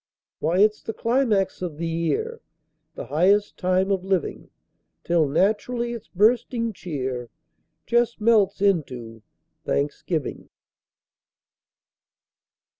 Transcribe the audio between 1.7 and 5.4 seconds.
the year, The highest time of living! Till